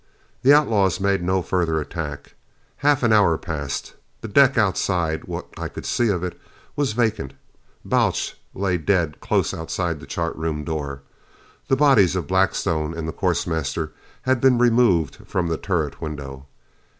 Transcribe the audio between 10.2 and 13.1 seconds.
room door. The bodies of Blackstone and